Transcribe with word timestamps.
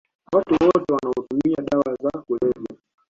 Watu 0.33 0.53
wote 0.53 0.93
wanaotumia 0.93 1.63
dawa 1.71 1.95
za 2.03 2.21
kulevya 2.21 2.77